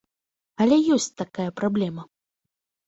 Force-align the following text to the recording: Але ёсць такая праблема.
Але 0.65 0.79
ёсць 0.97 1.11
такая 1.21 1.47
праблема. 1.63 2.03